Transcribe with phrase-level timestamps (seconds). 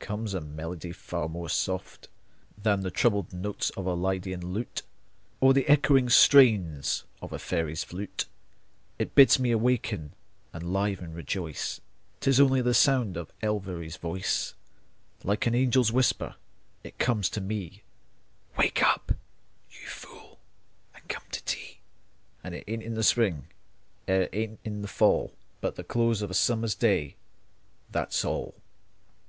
[0.00, 2.08] comes a melody far more soft
[2.60, 4.82] Than the troubled notes of a lydian lute
[5.40, 8.26] Or the echoing strains of a fairy's flute;
[8.98, 10.12] It bids me awaken
[10.52, 11.80] and live and rejoice,
[12.18, 14.54] 'Tis only the sound of Elviry's voice
[15.22, 16.34] Like an angel's whisper
[16.82, 17.84] it comes to me:
[18.58, 19.12] "Wake up,
[19.70, 20.40] you fool,
[20.96, 21.78] and come to tea."
[22.42, 23.46] An' it ain't in the spring
[24.08, 27.14] er it ain't in the fall, But the close of a summer's day,
[27.92, 28.56] That's all.